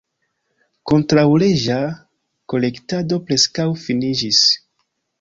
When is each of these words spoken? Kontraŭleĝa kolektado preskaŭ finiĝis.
Kontraŭleĝa 0.91 1.77
kolektado 2.55 3.23
preskaŭ 3.31 3.71
finiĝis. 3.87 4.45